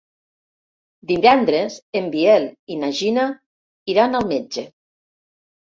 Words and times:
Divendres 1.11 1.77
en 2.01 2.09
Biel 2.17 2.49
i 2.77 2.81
na 2.85 2.93
Gina 3.03 3.29
iran 3.95 4.23
al 4.23 4.31
metge. 4.35 4.67